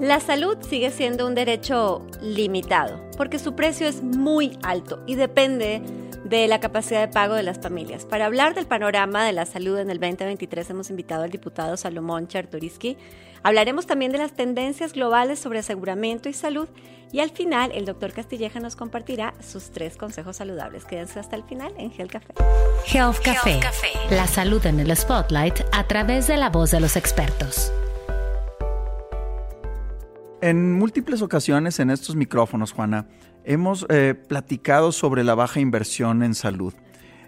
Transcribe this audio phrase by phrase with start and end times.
[0.00, 5.82] La salud sigue siendo un derecho limitado porque su precio es muy alto y depende
[6.24, 8.04] de la capacidad de pago de las familias.
[8.04, 12.28] Para hablar del panorama de la salud en el 2023 hemos invitado al diputado Salomón
[12.28, 12.96] Chertoriski.
[13.42, 16.68] Hablaremos también de las tendencias globales sobre aseguramiento y salud
[17.12, 20.84] y al final el doctor Castilleja nos compartirá sus tres consejos saludables.
[20.86, 22.34] Quédense hasta el final en Health Café.
[22.86, 23.60] Health Café.
[24.10, 27.70] La salud en el spotlight a través de la voz de los expertos.
[30.44, 33.06] En múltiples ocasiones en estos micrófonos, Juana,
[33.44, 36.74] hemos eh, platicado sobre la baja inversión en salud.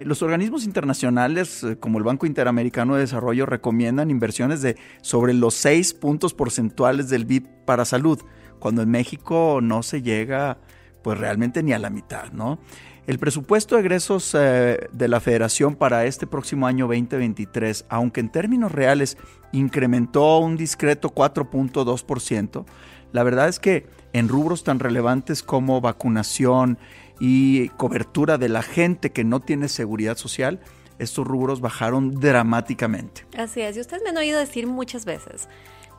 [0.00, 5.54] Los organismos internacionales, eh, como el Banco Interamericano de Desarrollo, recomiendan inversiones de sobre los
[5.54, 8.20] 6 puntos porcentuales del BIP para salud,
[8.58, 10.58] cuando en México no se llega
[11.02, 12.58] pues realmente ni a la mitad, ¿no?
[13.06, 18.28] El presupuesto de egresos eh, de la Federación para este próximo año 2023, aunque en
[18.28, 19.16] términos reales
[19.52, 22.64] incrementó un discreto 4.2%,
[23.12, 26.78] la verdad es que en rubros tan relevantes como vacunación
[27.20, 30.60] y cobertura de la gente que no tiene seguridad social,
[30.98, 33.26] estos rubros bajaron dramáticamente.
[33.36, 35.48] Así es, y ustedes me han oído decir muchas veces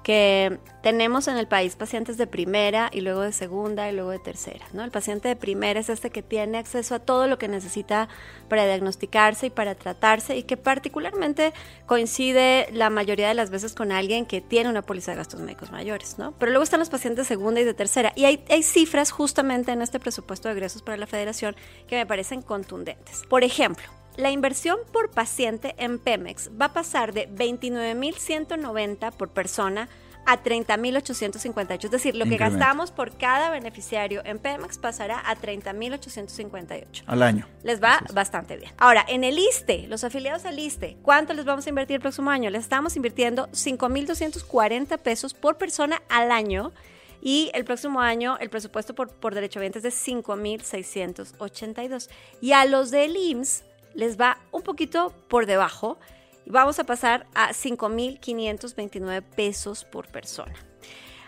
[0.08, 4.20] que tenemos en el país pacientes de primera y luego de segunda y luego de
[4.20, 4.66] tercera.
[4.72, 4.86] ¿no?
[4.86, 8.08] El paciente de primera es este que tiene acceso a todo lo que necesita
[8.48, 11.52] para diagnosticarse y para tratarse y que particularmente
[11.88, 15.74] coincide la mayoría de las veces con alguien que tiene una póliza de gastos médicos
[15.74, 16.18] mayores.
[16.18, 16.32] ¿no?
[16.40, 19.82] Pero luego están los pacientes de segunda y de tercera y hay, cifras justamente en
[19.82, 23.24] este presupuesto de egresos para la federación que me parecen contundentes.
[23.28, 23.84] Por ejemplo,
[24.18, 29.88] la inversión por paciente en Pemex va a pasar de 29.190 por persona
[30.26, 31.86] a 30.858.
[31.86, 37.04] Es decir, lo que gastamos por cada beneficiario en Pemex pasará a 30.858.
[37.06, 37.48] Al año.
[37.64, 38.74] Les va bastante bien.
[38.78, 42.30] Ahora, en el ISTE, los afiliados al ISTE, ¿cuánto les vamos a invertir el próximo
[42.30, 42.50] año?
[42.50, 46.74] Les estamos invirtiendo 5.240 pesos por persona al año.
[47.22, 52.10] Y el próximo año el presupuesto por, por derechohabientes es de 5.682.
[52.42, 53.64] Y a los del IMSS
[53.98, 55.98] les va un poquito por debajo
[56.46, 60.54] vamos a pasar a 5.529 pesos por persona.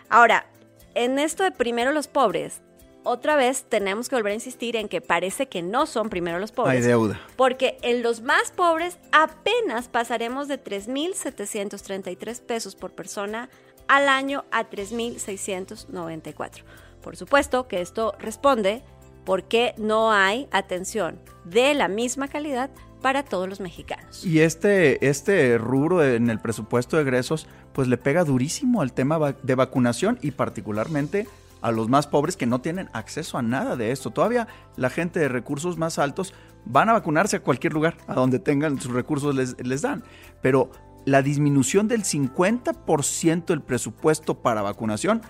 [0.08, 0.46] Ahora,
[0.94, 2.62] en esto de primero los pobres,
[3.02, 6.52] otra vez tenemos que volver a insistir en que parece que no son primero los
[6.52, 6.76] pobres.
[6.76, 7.20] Hay deuda.
[7.36, 13.50] Porque en los más pobres apenas pasaremos de 3.733 pesos por persona
[13.88, 16.62] al año a 3.694.
[17.02, 18.82] Por supuesto que esto responde
[19.30, 22.68] porque no hay atención de la misma calidad
[23.00, 24.26] para todos los mexicanos.
[24.26, 29.36] Y este, este rubro en el presupuesto de egresos, pues le pega durísimo al tema
[29.40, 31.28] de vacunación y particularmente
[31.60, 34.10] a los más pobres que no tienen acceso a nada de esto.
[34.10, 38.40] Todavía la gente de recursos más altos van a vacunarse a cualquier lugar, a donde
[38.40, 40.02] tengan sus recursos les, les dan.
[40.42, 40.72] Pero
[41.04, 45.22] la disminución del 50% del presupuesto para vacunación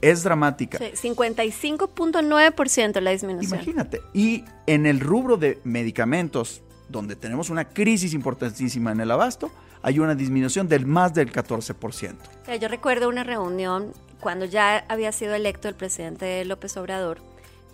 [0.00, 0.78] es dramática.
[0.78, 3.54] Sí, 55.9% la disminución.
[3.54, 4.02] Imagínate.
[4.12, 9.50] Y en el rubro de medicamentos, donde tenemos una crisis importantísima en el abasto,
[9.82, 12.14] hay una disminución del más del 14%.
[12.58, 17.18] Yo recuerdo una reunión cuando ya había sido electo el presidente López Obrador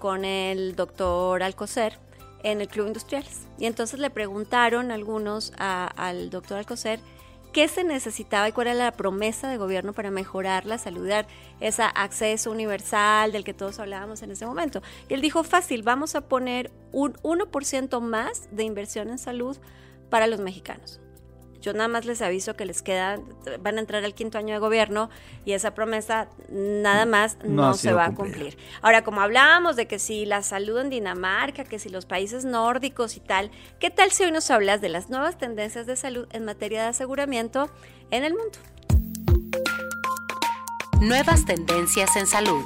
[0.01, 1.99] con el doctor Alcocer
[2.43, 3.43] en el Club Industriales.
[3.59, 7.01] Y entonces le preguntaron algunos al doctor Alcocer
[7.53, 11.09] qué se necesitaba y cuál era la promesa de gobierno para mejorar la salud,
[11.61, 14.83] ese acceso universal del que todos hablábamos en ese momento.
[15.09, 19.57] Y él dijo, fácil, vamos a poner un 1% más de inversión en salud
[20.09, 21.01] para los mexicanos.
[21.61, 23.23] Yo nada más les aviso que les quedan,
[23.61, 25.11] van a entrar al quinto año de gobierno
[25.45, 28.57] y esa promesa nada más no, se va a cumplir.
[28.81, 33.17] Ahora, como hablábamos de que si la salud en Dinamarca, que si los países nórdicos
[33.17, 36.45] y tal, ¿qué tal si hoy nos hablas de las nuevas tendencias de salud en
[36.45, 37.71] materia de aseguramiento
[38.11, 38.59] en el mundo?
[41.01, 42.65] Nuevas tendencias en salud.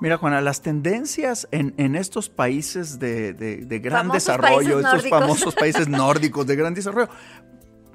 [0.00, 6.56] Mira, Juana, las tendencias en, estos países de, gran desarrollo, estos famosos países nórdicos de
[6.56, 7.10] gran desarrollo,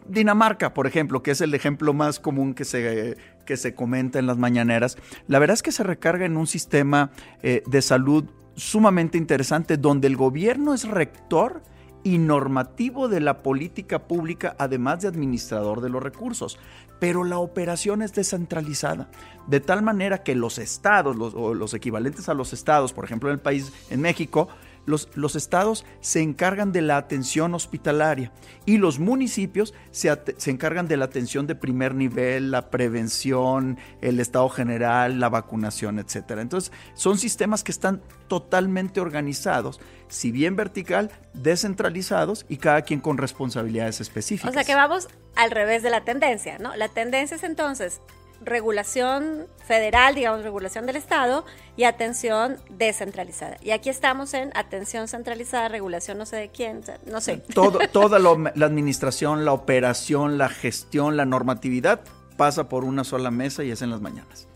[0.07, 4.27] Dinamarca, por ejemplo, que es el ejemplo más común que se, que se comenta en
[4.27, 8.25] las mañaneras, la verdad es que se recarga en un sistema eh, de salud
[8.55, 11.61] sumamente interesante donde el gobierno es rector
[12.03, 16.59] y normativo de la política pública, además de administrador de los recursos.
[16.99, 19.09] Pero la operación es descentralizada,
[19.47, 23.29] de tal manera que los estados, los, o los equivalentes a los estados, por ejemplo
[23.29, 24.49] en el país, en México,
[24.85, 28.31] los, estados se encargan de la atención hospitalaria
[28.65, 34.19] y los municipios se, se, encargan de la atención de primer nivel, la prevención, el
[34.19, 36.31] estado general, la vacunación, etc.
[36.37, 43.17] Entonces, son sistemas que están totalmente organizados, si bien vertical, descentralizados y cada quien con
[43.17, 44.51] responsabilidades específicas.
[44.51, 46.75] O sea que vamos al revés de la tendencia, ¿no?
[46.75, 48.01] La tendencia es entonces
[48.41, 51.45] regulación federal, digamos, regulación del Estado
[51.77, 53.57] y atención descentralizada.
[53.61, 57.37] Y aquí estamos en atención centralizada, regulación no sé de quién, no sé.
[57.53, 62.01] Todo, toda la administración, la operación, la gestión, la normatividad
[62.37, 64.47] pasa por una sola mesa y es en las mañanas.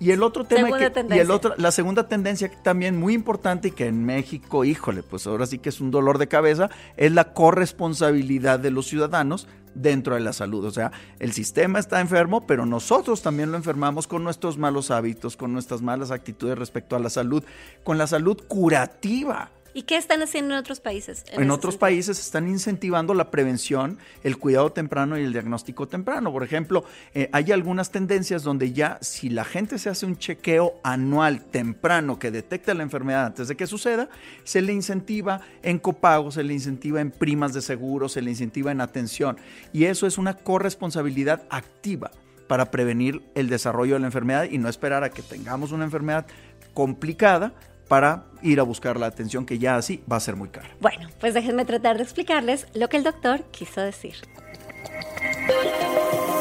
[0.00, 3.70] Y el otro tema que, y el otro, la segunda tendencia también muy importante y
[3.72, 7.32] que en México, híjole, pues ahora sí que es un dolor de cabeza, es la
[7.32, 9.48] corresponsabilidad de los ciudadanos
[9.82, 10.64] dentro de la salud.
[10.64, 15.36] O sea, el sistema está enfermo, pero nosotros también lo enfermamos con nuestros malos hábitos,
[15.36, 17.42] con nuestras malas actitudes respecto a la salud,
[17.84, 19.50] con la salud curativa.
[19.74, 21.24] ¿Y qué están haciendo en otros países?
[21.30, 26.32] En, otros países están incentivando la prevención, el cuidado temprano y el diagnóstico temprano.
[26.32, 26.84] Por ejemplo,
[27.14, 32.18] eh, hay algunas tendencias donde ya si la gente se hace un chequeo anual temprano
[32.18, 34.08] que detecta la enfermedad antes de que suceda,
[34.44, 38.72] se le incentiva en copagos, se le incentiva en primas de seguro, se le incentiva
[38.72, 39.38] en atención.
[39.72, 42.10] Y eso es una corresponsabilidad activa
[42.48, 46.26] para prevenir el desarrollo de la enfermedad y no esperar a que tengamos una enfermedad
[46.74, 47.52] complicada
[47.88, 50.68] para ir a buscar la atención que ya así va a ser muy cara.
[50.80, 54.16] Bueno, pues déjenme tratar de explicarles lo que el doctor quiso decir.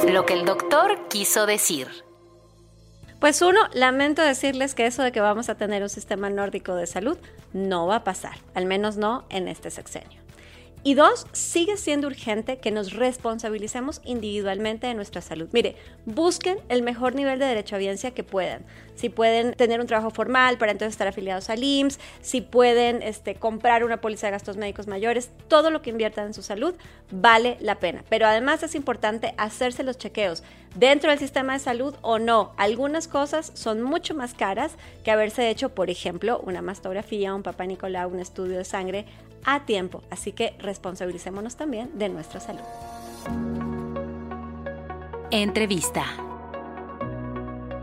[0.07, 1.87] Lo que el doctor quiso decir.
[3.19, 6.85] Pues uno, lamento decirles que eso de que vamos a tener un sistema nórdico de
[6.85, 7.17] salud
[7.51, 10.26] no va a pasar, al menos no en este sexenio.
[10.87, 15.49] Y dos, sigue siendo urgente que nos responsabilicemos individualmente de nuestra salud.
[15.51, 15.75] Mire,
[16.05, 18.63] busquen el mejor nivel de derecho a biencia que puedan.
[18.95, 23.35] Si pueden tener un trabajo formal para entonces estar afiliados al IMSS, si pueden este,
[23.35, 26.73] comprar una póliza de gastos médicos mayores, todo lo que inviertan en su salud
[27.11, 28.05] vale la pena.
[28.07, 30.41] Pero además es importante hacerse los chequeos
[30.75, 32.53] dentro del sistema de salud o no.
[32.55, 34.73] Algunas cosas son mucho más caras
[35.03, 39.05] que haberse hecho, por ejemplo, una mastografía, un papá Nicolau, un estudio de sangre
[39.47, 40.03] a tiempo.
[40.11, 42.61] Así que responsabilicémonos también de nuestra salud.
[45.31, 46.05] Entrevista.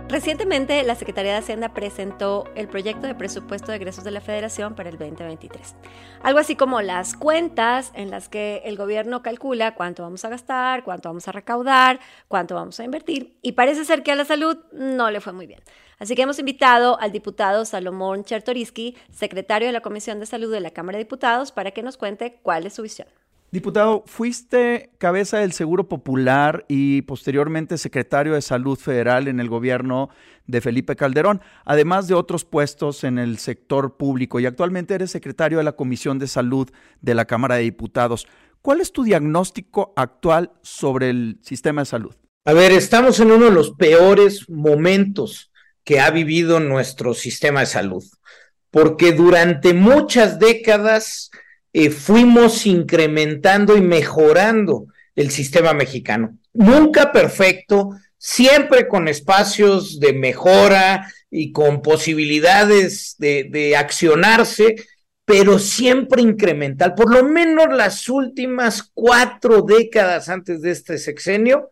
[0.09, 4.75] Recientemente, la Secretaría de Hacienda presentó el proyecto de presupuesto de egresos de la Federación
[4.75, 5.75] para el 2023.
[6.23, 10.85] Algo así como las cuentas en las que el gobierno calcula cuánto vamos a gastar,
[10.85, 13.39] cuánto vamos a recaudar, cuánto vamos a invertir.
[13.41, 15.63] Y parece ser que a la salud no le fue muy bien.
[15.99, 20.61] Así que hemos invitado al diputado Salomón Chertoriski, secretario de la Comisión de Salud de
[20.61, 23.09] la Cámara de Diputados, para que nos cuente cuál es su visión.
[23.55, 30.09] Diputado, fuiste cabeza del Seguro Popular y posteriormente secretario de Salud Federal en el gobierno
[30.49, 35.59] de Felipe Calderón, además de otros puestos en el sector público y actualmente eres secretario
[35.59, 36.69] de la Comisión de Salud
[37.01, 38.27] de la Cámara de Diputados.
[38.61, 42.17] ¿Cuál es tu diagnóstico actual sobre el sistema de salud?
[42.45, 45.53] A ver, estamos en uno de los peores momentos
[45.85, 48.05] que ha vivido nuestro sistema de salud,
[48.71, 51.31] porque durante muchas décadas
[51.73, 56.39] eh, fuimos incrementando y mejorando el sistema mexicano.
[56.53, 64.77] Nunca perfecto, siempre con espacios de mejora y con posibilidades de, de accionarse,
[65.25, 66.95] pero siempre incremental.
[66.95, 71.71] Por lo menos las últimas cuatro décadas antes de este sexenio,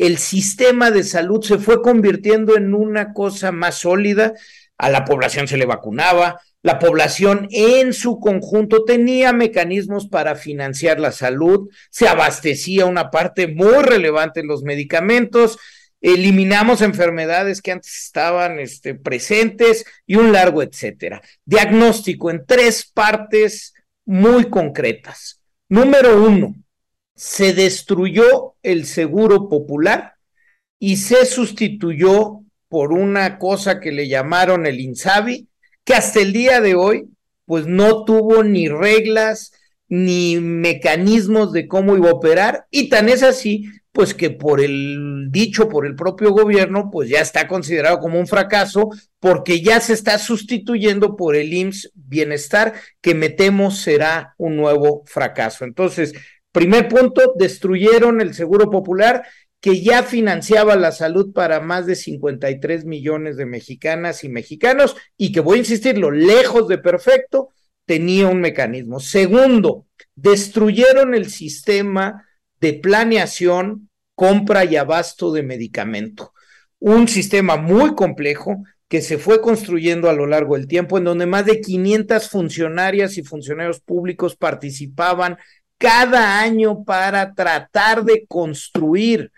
[0.00, 4.32] el sistema de salud se fue convirtiendo en una cosa más sólida,
[4.78, 10.98] a la población se le vacunaba, la población en su conjunto tenía mecanismos para financiar
[11.00, 15.58] la salud, se abastecía una parte muy relevante en los medicamentos,
[16.00, 21.20] eliminamos enfermedades que antes estaban este, presentes y un largo etcétera.
[21.44, 23.74] Diagnóstico en tres partes
[24.06, 25.42] muy concretas.
[25.68, 26.54] Número uno,
[27.20, 30.14] se destruyó el seguro popular
[30.78, 35.46] y se sustituyó por una cosa que le llamaron el INSABI,
[35.84, 37.10] que hasta el día de hoy,
[37.44, 39.52] pues no tuvo ni reglas
[39.86, 45.26] ni mecanismos de cómo iba a operar, y tan es así, pues que por el
[45.30, 49.92] dicho por el propio gobierno, pues ya está considerado como un fracaso, porque ya se
[49.92, 52.72] está sustituyendo por el IMSS Bienestar,
[53.02, 55.66] que metemos será un nuevo fracaso.
[55.66, 56.14] Entonces,
[56.52, 59.24] Primer punto, destruyeron el Seguro Popular
[59.60, 65.32] que ya financiaba la salud para más de 53 millones de mexicanas y mexicanos y
[65.32, 67.50] que voy a insistirlo, lejos de perfecto,
[67.84, 69.00] tenía un mecanismo.
[69.00, 72.26] Segundo, destruyeron el sistema
[72.58, 76.32] de planeación, compra y abasto de medicamento.
[76.78, 81.26] Un sistema muy complejo que se fue construyendo a lo largo del tiempo, en donde
[81.26, 85.36] más de 500 funcionarias y funcionarios públicos participaban
[85.80, 89.32] cada año para tratar de construir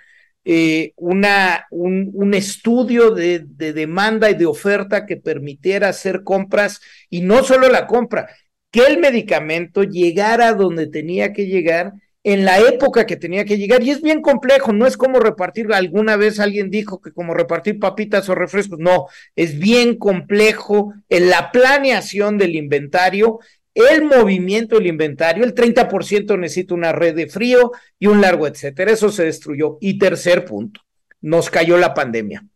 [0.45, 6.81] eh, una, un, un estudio de, de, demanda y de oferta que permitiera hacer compras
[7.09, 8.29] y no solo la compra,
[8.73, 11.93] que el medicamento llegara donde tenía que llegar
[12.25, 13.85] en la época que tenía que llegar.
[13.85, 17.79] Y es bien complejo, no es como repartir, alguna vez alguien dijo que como repartir
[17.79, 19.07] papitas o refrescos, no,
[19.37, 23.39] es bien complejo en la planeación del inventario,
[23.75, 28.93] el movimiento del inventario, el 30% necesita una red de frío y un largo, etcétera,
[28.93, 29.79] eso se destruyó.
[29.81, 30.81] Y tercer punto,
[31.21, 32.47] nos cayó la pandemia.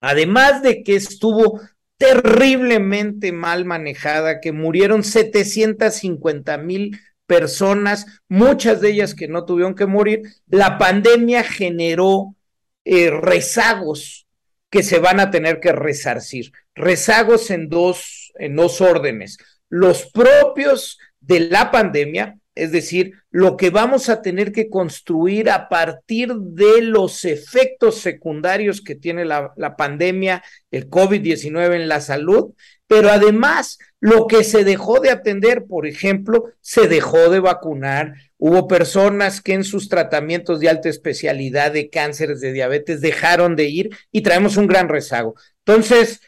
[0.00, 1.60] Además de que estuvo
[1.96, 9.86] terriblemente mal manejada, que murieron 750 mil personas, muchas de ellas que no tuvieron que
[9.86, 12.36] morir, la pandemia generó
[12.84, 14.26] eh, rezagos
[14.70, 20.98] que se van a tener que resarcir, rezagos en dos, en dos órdenes, los propios
[21.20, 26.82] de la pandemia, es decir, lo que vamos a tener que construir a partir de
[26.82, 32.52] los efectos secundarios que tiene la, la pandemia, el COVID-19 en la salud,
[32.86, 38.14] pero además lo que se dejó de atender, por ejemplo, se dejó de vacunar.
[38.36, 43.64] Hubo personas que en sus tratamientos de alta especialidad de cánceres, de diabetes, dejaron de
[43.64, 45.34] ir y traemos un gran rezago.
[45.64, 46.20] Entonces,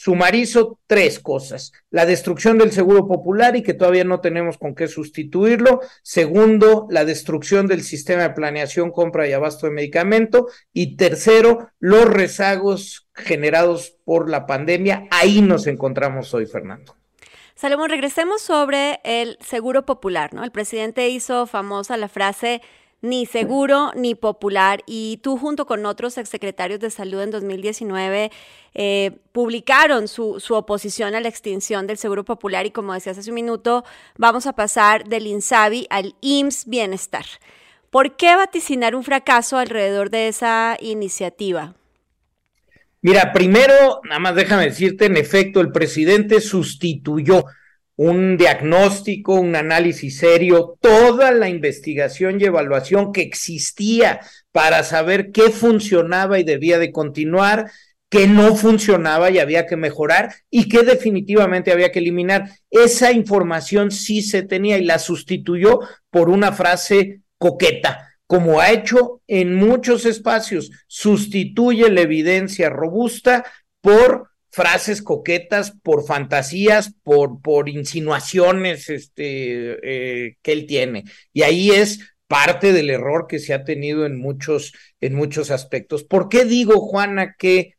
[0.00, 1.72] sumarizo tres cosas.
[1.90, 5.80] La destrucción del seguro popular y que todavía no tenemos con qué sustituirlo.
[6.02, 10.46] Segundo, la destrucción del sistema de planeación, compra y abasto de medicamento.
[10.72, 15.06] Y tercero, los rezagos generados por la pandemia.
[15.10, 16.96] Ahí nos encontramos hoy, Fernando.
[17.54, 20.44] Salomón, regresemos sobre el seguro popular, ¿no?
[20.44, 22.62] El presidente hizo famosa la frase
[23.02, 28.30] ni seguro ni popular y tú junto con otros exsecretarios de salud en 2019
[28.74, 33.30] eh, publicaron su, su, oposición a la extinción del seguro popular y como decías hace
[33.30, 33.84] un minuto,
[34.16, 37.24] vamos a pasar del INSABI al IMSS Bienestar.
[37.90, 41.74] ¿Por qué vaticinar un fracaso alrededor de esa iniciativa?
[43.02, 47.46] Mira, primero, nada más déjame decirte, en efecto, el presidente sustituyó
[48.02, 54.20] un diagnóstico, un análisis serio, toda la investigación y evaluación que existía
[54.52, 57.70] para saber qué funcionaba y debía de continuar,
[58.08, 62.48] qué no funcionaba y había que mejorar y qué definitivamente había que eliminar.
[62.70, 69.22] Esa información sí se tenía y la sustituyó por una frase coqueta como ha hecho
[69.26, 73.44] en muchos espacios, sustituye la evidencia robusta
[73.80, 81.04] por frases coquetas, por fantasías, por, por insinuaciones este, eh, que él tiene.
[81.32, 86.04] Y ahí es parte del error que se ha tenido en muchos, en muchos aspectos.
[86.04, 87.74] ¿Por qué digo, Juana, que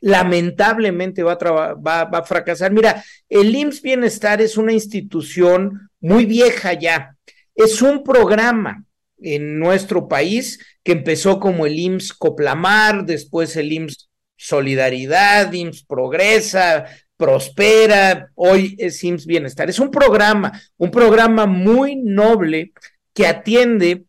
[0.00, 2.72] lamentablemente va a, va, a fracasar?
[2.72, 7.16] Mira, el IMSS Bienestar es una institución muy vieja ya.
[7.54, 8.84] Es un programa
[9.18, 14.05] en nuestro país, que empezó como el IMSS Coplamar, después el IMSS
[14.36, 19.70] Solidaridad, IMSS Progresa, Prospera, hoy es IMSS Bienestar.
[19.70, 22.72] Es un programa, un programa muy noble
[23.14, 24.04] que atiende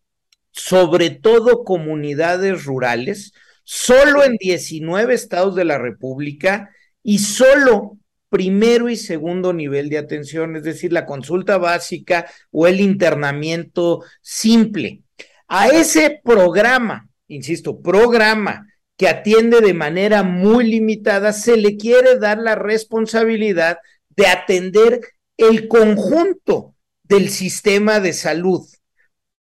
[0.52, 3.32] sobre todo comunidades rurales,
[3.64, 6.70] solo en 19 estados de la República
[7.02, 12.80] y solo primero y segundo nivel de atención, es decir, la consulta básica o el
[12.80, 15.02] internamiento simple.
[15.46, 18.67] A ese programa, insisto, programa
[18.98, 23.78] que atiende de manera muy limitada, se le quiere dar la responsabilidad
[24.10, 25.00] de atender
[25.36, 26.74] el conjunto
[27.04, 28.68] del sistema de salud.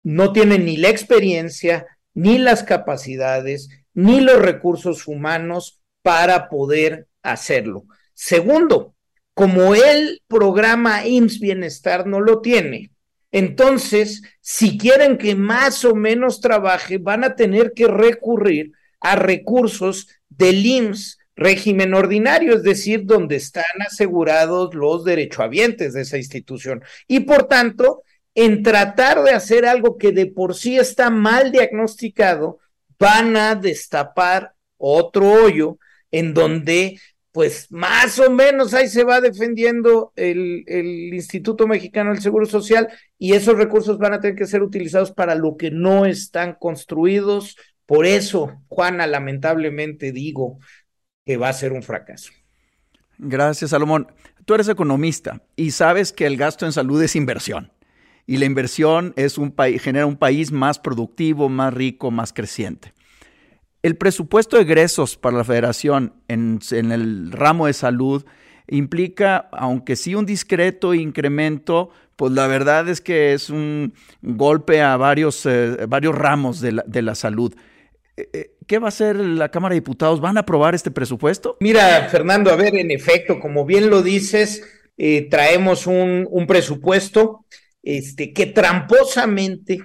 [0.03, 7.85] No tiene ni la experiencia, ni las capacidades, ni los recursos humanos para poder hacerlo.
[8.13, 8.93] Segundo,
[9.33, 12.91] como el programa IMSS Bienestar no lo tiene,
[13.31, 20.07] entonces, si quieren que más o menos trabaje, van a tener que recurrir a recursos
[20.29, 26.83] del IMSS régimen ordinario, es decir, donde están asegurados los derechohabientes de esa institución.
[27.07, 28.03] Y por tanto,
[28.35, 32.59] en tratar de hacer algo que de por sí está mal diagnosticado,
[32.99, 35.77] van a destapar otro hoyo
[36.11, 36.99] en donde
[37.31, 42.89] pues más o menos ahí se va defendiendo el, el, Instituto Mexicano del Seguro Social
[43.17, 47.55] y esos recursos van a tener que ser utilizados para lo que no están construidos.
[47.89, 50.59] Por eso, Juana, lamentablemente digo
[51.25, 52.31] que va a ser un fracaso.
[53.17, 54.11] Gracias, Salomón.
[54.45, 57.71] Tú eres economista y sabes que el gasto en salud es inversión.
[58.27, 62.93] Y la inversión es un genera un país más productivo, más rico, más creciente.
[63.81, 68.23] El presupuesto de egresos para la federación en, el ramo de salud
[68.67, 74.95] implica, aunque sí un discreto incremento, pues la verdad es que es un golpe a
[74.95, 77.51] varios, eh, varios ramos de la, salud.
[77.55, 77.68] Eh, eh,
[78.67, 80.21] ¿Qué va a hacer la Cámara de Diputados?
[80.21, 81.57] ¿Van a aprobar este presupuesto?
[81.59, 84.63] Mira, Fernando, a ver, en efecto, como bien lo dices,
[85.29, 87.45] traemos un, presupuesto
[87.81, 89.79] este, que tramposamente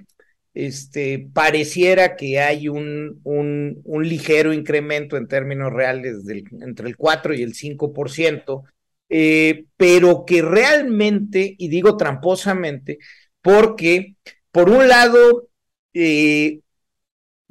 [0.54, 6.96] este, pareciera que hay un, un, un ligero incremento en términos reales del, entre el
[6.96, 8.62] 4 y el 5%,
[9.08, 12.98] eh, pero que realmente, y digo tramposamente,
[13.42, 14.14] porque
[14.50, 15.48] por un lado,
[15.92, 16.60] eh,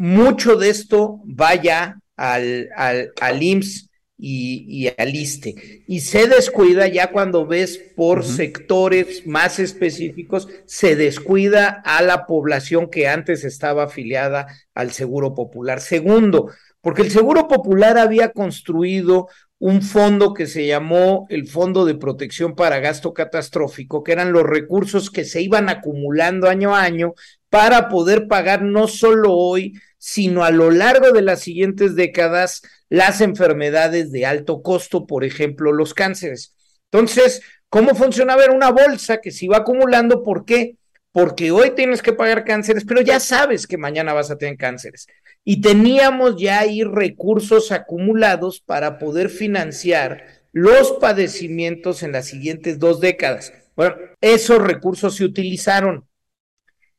[0.04, 5.86] mucho de esto vaya al, al, al IMSS y, y, al ISTE.
[5.88, 12.90] Y se descuida ya cuando ves por sectores más específicos, se descuida a la población
[12.90, 15.80] que antes estaba afiliada al Seguro Popular.
[15.80, 16.50] Segundo,
[16.82, 22.56] porque el Seguro Popular había construido un fondo que se llamó el Fondo de Protección
[22.56, 27.14] para Gasto Catastrófico, que eran los recursos que se iban acumulando año a año
[27.50, 33.22] para poder pagar no solo hoy, sino a lo largo de las siguientes décadas las
[33.22, 36.54] enfermedades de alto costo, por ejemplo, los cánceres.
[36.92, 38.44] Entonces, ¿cómo funcionaba?
[38.44, 40.22] Era una bolsa que se iba acumulando.
[40.22, 40.76] ¿Por qué?
[41.14, 45.08] Porque hoy tienes que pagar cánceres, pero ya sabes que mañana vas a tener cánceres
[45.46, 53.00] y teníamos ya ahí recursos acumulados para poder financiar los padecimientos en las siguientes dos
[53.00, 53.54] décadas.
[53.78, 56.06] Bueno, esos recursos se utilizaron.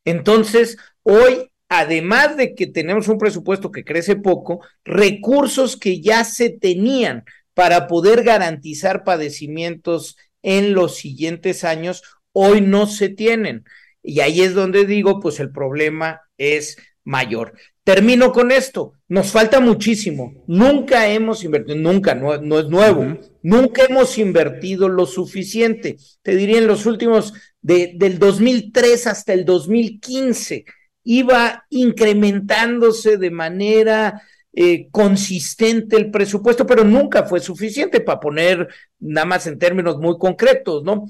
[0.05, 6.49] Entonces, hoy, además de que tenemos un presupuesto que crece poco, recursos que ya se
[6.49, 12.03] tenían para poder garantizar padecimientos en los siguientes años,
[12.33, 13.63] hoy no se tienen.
[14.03, 17.53] Y ahí es donde digo, pues el problema es mayor.
[17.83, 18.93] Termino con esto.
[19.07, 20.43] Nos falta muchísimo.
[20.47, 23.17] Nunca hemos invertido, nunca, no, no es nuevo.
[23.43, 25.97] Nunca hemos invertido lo suficiente.
[26.23, 30.65] Te diría en los últimos, de, del 2003 hasta el 2015,
[31.05, 34.21] iba incrementándose de manera
[34.51, 38.67] eh, consistente el presupuesto, pero nunca fue suficiente para poner
[38.99, 41.05] nada más en términos muy concretos, ¿no?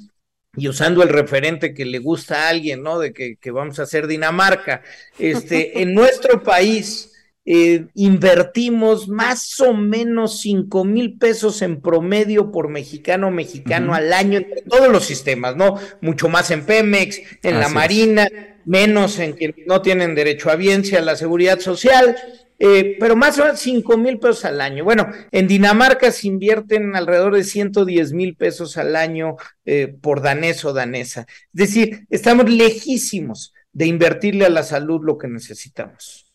[0.57, 2.99] y usando el referente que le gusta a alguien, ¿no?
[2.99, 4.83] De que, que vamos a hacer Dinamarca.
[5.19, 7.11] Este, en nuestro país
[7.45, 14.39] eh, invertimos más o menos cinco mil pesos en promedio por mexicano mexicano al año
[14.39, 15.77] en todos los sistemas, ¿no?
[16.01, 18.27] Mucho más en Pemex, en la Marina,
[18.65, 22.15] menos en quienes no tienen derecho a biencia, a la seguridad social,
[22.57, 24.83] eh, pero más o menos 5 mil pesos al año.
[24.83, 30.63] Bueno, en Dinamarca se invierten alrededor de 110 mil pesos al año eh, por danés
[30.63, 31.21] o danesa.
[31.29, 36.31] Es decir, estamos lejísimos de invertirle a la salud lo que necesitamos.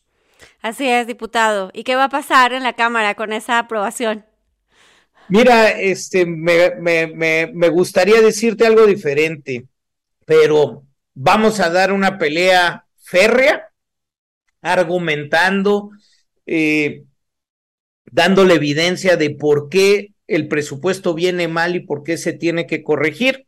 [0.60, 1.70] Así es, diputado.
[1.72, 4.26] ¿Y qué va a pasar en la Cámara con esa aprobación?
[5.28, 9.64] Mira, este, me, me, me gustaría decirte algo diferente,
[10.26, 10.84] pero
[11.22, 13.68] vamos a dar una pelea férrea
[14.62, 15.90] argumentando
[16.46, 17.04] eh,
[18.06, 22.82] dándole evidencia de por qué el presupuesto viene mal y por qué se tiene que
[22.82, 23.46] corregir.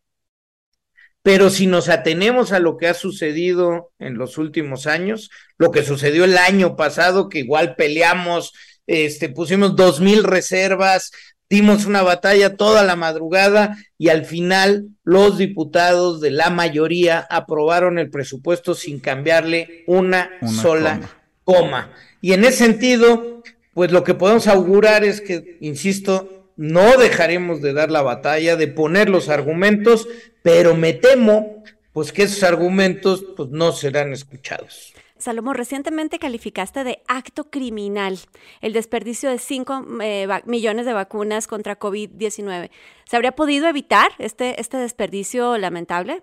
[1.22, 5.82] Pero si nos atenemos a lo que ha sucedido en los últimos años, lo que
[5.82, 8.52] sucedió el año pasado, que igual peleamos,
[8.86, 11.10] este, pusimos dos mil reservas,
[11.52, 17.98] dimos una batalla toda la madrugada y al final los diputados de la mayoría aprobaron
[17.98, 20.30] el presupuesto sin cambiarle una,
[20.62, 20.98] sola
[21.44, 21.92] coma.
[22.22, 23.42] Y en ese sentido,
[23.74, 28.68] pues lo que podemos augurar es que, insisto, no dejaremos de dar la batalla, de
[28.68, 30.08] poner los argumentos,
[30.42, 31.62] pero me temo
[31.92, 34.94] pues que esos argumentos pues no serán escuchados.
[35.22, 38.18] Salomón, recientemente calificaste de acto criminal
[38.60, 42.70] el desperdicio de 5 eh, millones de vacunas contra COVID-19.
[43.04, 46.22] ¿Se habría podido evitar este, este desperdicio lamentable?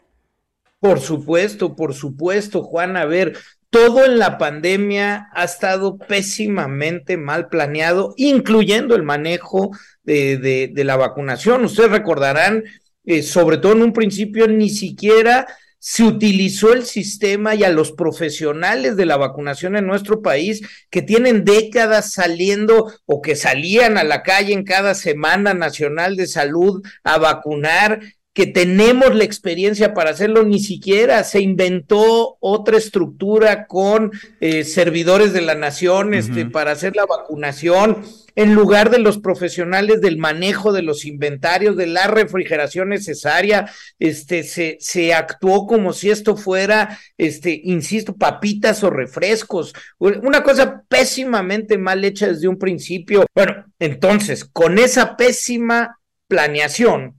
[0.79, 2.95] Por supuesto, por supuesto, Juan.
[2.95, 3.37] A ver,
[3.69, 9.71] todo en la pandemia ha estado pésimamente mal planeado, incluyendo el manejo
[10.03, 11.65] de, la vacunación.
[11.65, 12.63] Ustedes recordarán,
[13.05, 15.45] eh, sobre todo en un principio, ni siquiera
[15.79, 21.01] se utilizó el sistema y a los profesionales de la vacunación en nuestro país que
[21.01, 26.85] tienen décadas saliendo o que salían a la calle en cada semana nacional de salud
[27.03, 28.01] a vacunar
[28.33, 35.33] que tenemos la experiencia para hacerlo, ni siquiera se inventó otra estructura con eh, servidores
[35.33, 38.03] de la nación este, para hacer la vacunación,
[38.35, 44.43] en lugar de los profesionales del manejo de los inventarios, de la refrigeración necesaria, este,
[44.43, 51.77] se, se actuó como si esto fuera, este, insisto, papitas o refrescos, una cosa pésimamente
[51.77, 53.25] mal hecha desde un principio.
[53.35, 57.18] Bueno, entonces, con esa pésima planeación,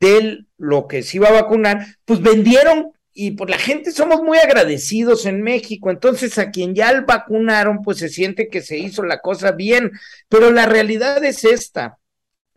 [0.00, 4.38] de lo que se iba a vacunar, pues vendieron y por la gente somos muy
[4.38, 9.20] agradecidos en México, entonces a quien ya vacunaron, pues se siente que se hizo la
[9.20, 9.92] cosa bien,
[10.28, 11.99] pero la realidad es esta.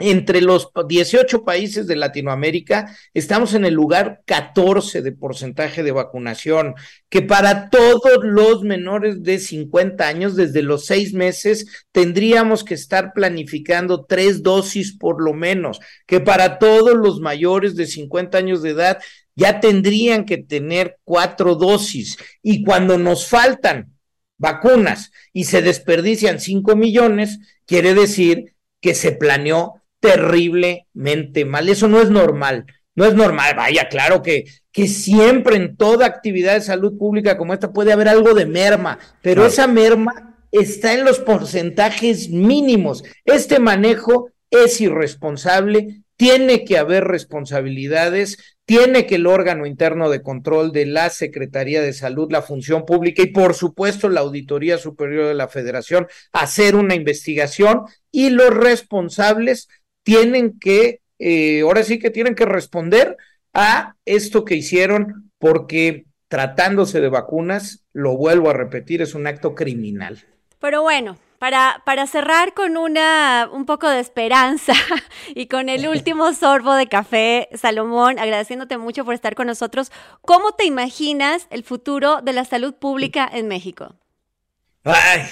[0.09, 6.75] Entre los 18 países de Latinoamérica, estamos en el lugar 14 de porcentaje de vacunación,
[7.09, 13.13] que para todos los menores de 50 años, desde los seis meses, tendríamos que estar
[13.13, 18.71] planificando tres dosis por lo menos, que para todos los mayores de 50 años de
[18.71, 18.99] edad
[19.35, 22.17] ya tendrían que tener cuatro dosis.
[22.41, 23.93] Y cuando nos faltan
[24.37, 31.69] vacunas y se desperdician 5 millones, quiere decir que se planeó terriblemente mal.
[31.69, 32.65] Eso no es normal.
[32.93, 37.53] No es normal, vaya, claro que, que siempre en toda actividad de salud pública como
[37.53, 43.03] esta puede haber algo de merma, pero esa merma está en los porcentajes mínimos.
[43.25, 50.71] Este manejo es irresponsable, tiene que haber responsabilidades, tiene que el órgano interno de control
[50.71, 55.33] de la Secretaría de Salud, la función pública y por supuesto la Auditoría Superior de
[55.33, 59.67] la Federación hacer una investigación y los responsables
[60.03, 63.17] tienen que, eh, ahora sí que tienen que responder
[63.53, 69.53] a esto que hicieron porque tratándose de vacunas, lo vuelvo a repetir, es un acto
[69.53, 70.23] criminal.
[70.59, 74.73] Pero bueno, para, para, cerrar con una, un poco de esperanza
[75.35, 80.53] y con el último sorbo de café, Salomón, agradeciéndote mucho por estar con nosotros, ¿cómo
[80.53, 83.95] te imaginas el futuro de la salud pública en México?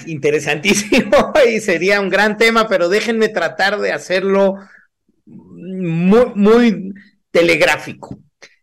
[0.06, 4.56] Interesantísimo y sería un gran tema, pero déjenme tratar de hacerlo
[5.26, 6.94] muy, muy
[7.32, 8.20] telegráfico.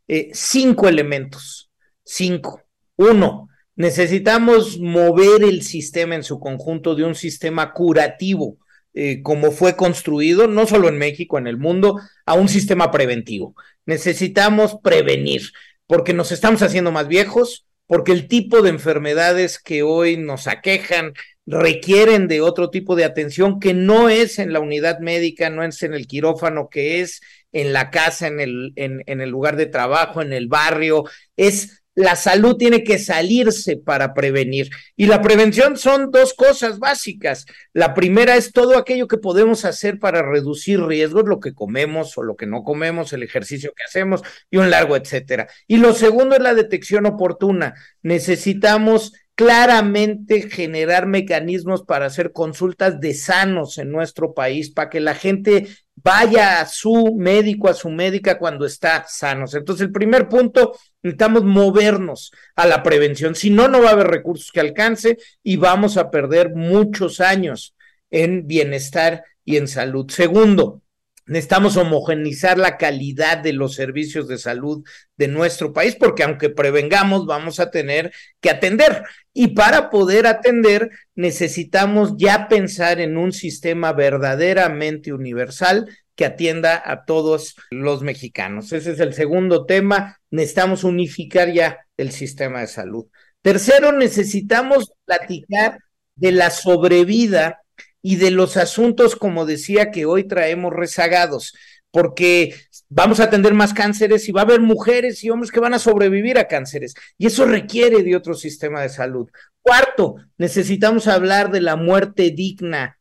[0.07, 1.71] Eh, cinco elementos,
[2.05, 2.63] cinco.
[2.97, 8.57] Uno, necesitamos mover el sistema en su conjunto de un sistema curativo,
[8.95, 13.55] eh, como fue construido, no solo en México, en el mundo, a un sistema preventivo.
[13.85, 15.53] Necesitamos prevenir,
[15.87, 21.15] porque nos estamos haciendo más viejos, porque el tipo de enfermedades que hoy nos aquejan
[21.47, 25.83] requieren de otro tipo de atención que no es en la unidad médica, no es
[25.83, 27.23] en el quirófano, que es
[27.53, 31.05] en la casa, en el, lugar de trabajo, en el barrio,
[31.37, 34.71] es la salud tiene que salirse para prevenir.
[34.95, 37.45] Y la prevención son dos cosas básicas.
[37.73, 42.23] La primera es todo aquello que podemos hacer para reducir riesgos, lo que comemos o
[42.23, 45.49] lo que no comemos, el ejercicio que hacemos y un largo etcétera.
[45.67, 47.75] Y lo segundo es la detección oportuna.
[48.03, 55.17] Necesitamos claramente generar mecanismos para hacer consultas de sanos en nuestro país, para que la
[55.17, 55.67] gente
[56.03, 59.55] vaya a su médico, a su médica cuando está sanos.
[59.55, 63.35] Entonces, el primer punto, necesitamos movernos a la prevención.
[63.35, 67.75] Si no, no va a haber recursos que alcance y vamos a perder muchos años
[68.11, 70.11] en bienestar y en salud.
[70.11, 70.83] Segundo,
[71.29, 74.83] Necesitamos homogenizar la calidad de los servicios de salud
[75.17, 79.05] de nuestro país, porque aunque prevengamos, vamos a tener que atender.
[79.35, 87.05] Y para poder atender, necesitamos ya pensar en un sistema verdaderamente universal que atienda a
[87.05, 88.73] todos los mexicanos.
[88.73, 90.19] Ese es el segundo tema.
[90.31, 93.07] Necesitamos unificar ya el sistema de salud.
[93.43, 95.79] Tercero, necesitamos platicar
[96.17, 97.61] de la sobrevida
[98.03, 101.55] y de los asuntos, como decía, que hoy traemos rezagados,
[101.91, 102.55] porque
[102.89, 105.79] vamos a atender más cánceres y va a haber mujeres y hombres que van a
[105.79, 109.29] sobrevivir a cánceres, y eso requiere de otro sistema de salud.
[109.61, 112.99] Cuarto, necesitamos hablar de la muerte digna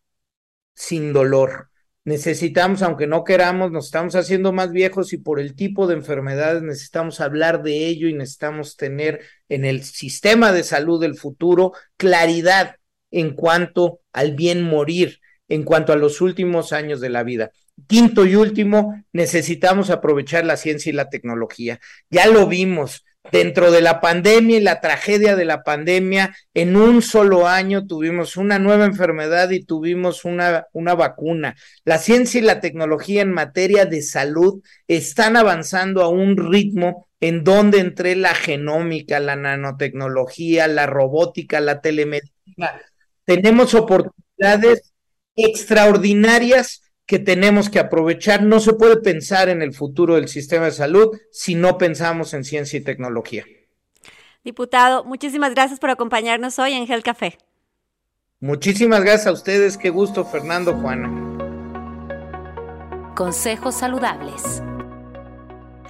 [0.74, 1.70] sin dolor.
[2.04, 6.64] Necesitamos, aunque no queramos, nos estamos haciendo más viejos y por el tipo de enfermedades
[6.64, 12.78] necesitamos hablar de ello y necesitamos tener en el sistema de salud del futuro claridad
[13.12, 17.52] en cuanto al bien morir, en cuanto a los últimos años de la vida.
[17.88, 21.80] Quinto y último, necesitamos aprovechar la ciencia y la tecnología.
[22.10, 27.02] Ya lo vimos, dentro de la pandemia y la tragedia de la pandemia, en un
[27.02, 31.56] solo año tuvimos una nueva enfermedad y tuvimos una, una, vacuna.
[31.84, 37.44] La ciencia y la tecnología en materia de salud están avanzando a un ritmo en
[37.44, 42.80] donde entre la genómica, la nanotecnología, la robótica, la telemedicina,
[43.28, 44.94] tenemos oportunidades
[45.36, 48.42] extraordinarias que tenemos que aprovechar.
[48.42, 52.46] No se puede pensar en el futuro del sistema de salud si no pensamos en
[52.46, 53.46] ciencia y tecnología.
[54.44, 57.38] Diputado, muchísimas gracias por acompañarnos hoy en Gel Café.
[58.40, 59.78] Muchísimas gracias a ustedes.
[59.78, 61.12] Qué gusto, Fernando, Juana.
[63.14, 64.62] Consejos saludables.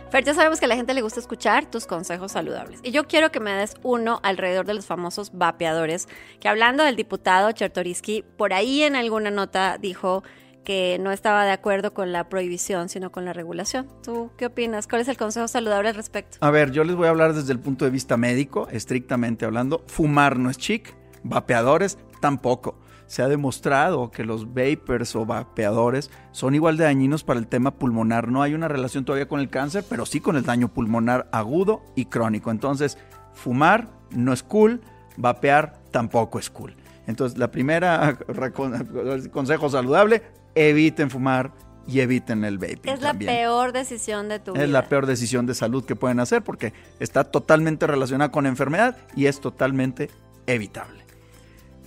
[0.09, 2.79] Fer, ya sabemos que a la gente le gusta escuchar tus consejos saludables.
[2.81, 6.07] Y yo quiero que me des uno alrededor de los famosos vapeadores,
[6.39, 10.23] que hablando del diputado Chertoriski, por ahí en alguna nota dijo
[10.63, 13.87] que no estaba de acuerdo con la prohibición, sino con la regulación.
[14.01, 14.87] ¿Tú qué opinas?
[14.87, 16.37] ¿Cuál es el consejo saludable al respecto?
[16.41, 19.83] A ver, yo les voy a hablar desde el punto de vista médico, estrictamente hablando.
[19.87, 22.79] Fumar no es chic, vapeadores tampoco.
[23.07, 27.71] se ha demostrado que los vapers o vapeadores son igual de dañinos para el tema
[27.71, 28.27] pulmonar.
[28.27, 31.81] No hay una relación todavía con el cáncer, pero sí con el daño pulmonar agudo
[31.95, 32.51] y crónico.
[32.51, 32.97] Entonces,
[33.33, 34.81] fumar no es cool,
[35.15, 36.75] vapear tampoco es cool.
[37.07, 38.17] Entonces, la primera
[39.31, 40.21] consejo saludable,
[40.53, 41.53] eviten fumar
[41.87, 42.93] y eviten el vaping.
[42.93, 44.63] Es la peor decisión de tu vida.
[44.63, 48.49] Es la peor decisión de salud que pueden hacer porque está totalmente relacionada con la
[48.49, 50.09] enfermedad y es totalmente
[50.45, 51.06] evitable.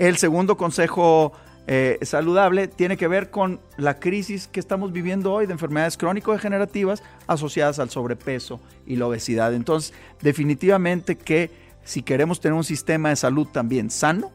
[0.01, 1.35] El segundo consejo
[1.67, 7.03] eh, saludable tiene que ver con la crisis que estamos viviendo hoy de enfermedades crónico-degenerativas
[7.27, 9.53] asociadas al sobrepeso y la obesidad.
[9.53, 11.51] Entonces, definitivamente que
[11.85, 14.33] si queremos tener un sistema de salud también sano,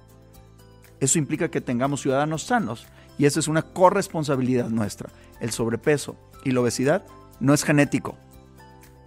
[0.99, 2.85] eso implica que tengamos ciudadanos sanos
[3.17, 5.09] y eso es una corresponsabilidad nuestra.
[5.39, 7.03] El sobrepeso y la obesidad
[7.39, 8.15] no es genético,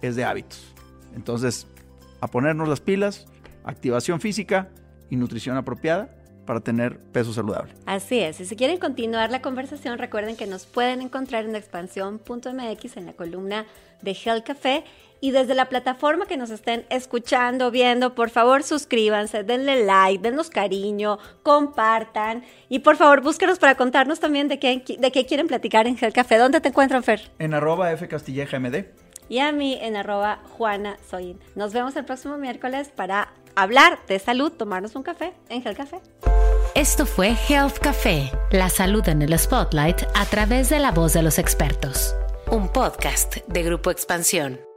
[0.01, 0.75] es de hábitos.
[1.15, 1.67] Entonces,
[2.19, 3.27] a ponernos las pilas,
[3.63, 4.67] activación física
[5.09, 6.18] y nutrición apropiada
[6.49, 7.71] para tener peso saludable.
[7.85, 8.39] Así es.
[8.39, 13.13] Y si quieren continuar la conversación, recuerden que nos pueden encontrar en expansión.mx en la
[13.13, 13.67] columna
[14.01, 14.83] de Health Café
[15.21, 20.49] y desde la plataforma que nos estén escuchando, viendo, por favor suscríbanse, denle like, denos
[20.49, 25.85] cariño, compartan y por favor búsquenos para contarnos también de qué, de qué quieren platicar
[25.85, 26.39] en Gel Café.
[26.39, 27.29] ¿Dónde te encuentran, Fer?
[27.37, 28.85] En arroba fcastillejmd.
[29.29, 31.39] Y a mí en arroba Juana Soyin.
[31.53, 35.99] Nos vemos el próximo miércoles para hablar de salud, tomarnos un café en Gel Café.
[36.75, 41.23] Esto fue Health Café, la salud en el spotlight a través de la voz de
[41.23, 42.15] los expertos.
[42.51, 44.68] Un podcast de Grupo Expansión.